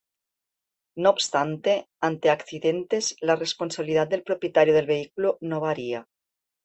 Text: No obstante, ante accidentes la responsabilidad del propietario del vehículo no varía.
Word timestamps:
No 0.95 1.11
obstante, 1.11 1.85
ante 1.99 2.31
accidentes 2.31 3.15
la 3.21 3.35
responsabilidad 3.35 4.07
del 4.07 4.23
propietario 4.23 4.73
del 4.73 4.87
vehículo 4.87 5.37
no 5.41 5.59
varía. 5.59 6.07